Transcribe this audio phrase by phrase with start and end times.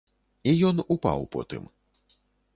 [0.51, 1.69] І ён упаў потым.